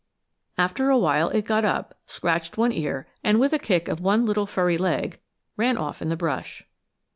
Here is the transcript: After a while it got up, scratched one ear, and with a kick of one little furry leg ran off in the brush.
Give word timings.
After 0.57 0.89
a 0.89 0.97
while 0.97 1.29
it 1.29 1.45
got 1.45 1.63
up, 1.63 1.93
scratched 2.07 2.57
one 2.57 2.71
ear, 2.71 3.07
and 3.23 3.39
with 3.39 3.53
a 3.53 3.59
kick 3.59 3.87
of 3.87 3.99
one 4.01 4.25
little 4.25 4.47
furry 4.47 4.79
leg 4.79 5.19
ran 5.57 5.77
off 5.77 6.01
in 6.01 6.09
the 6.09 6.17
brush. 6.17 6.65